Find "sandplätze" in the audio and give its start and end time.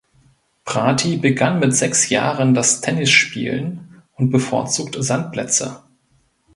4.99-5.83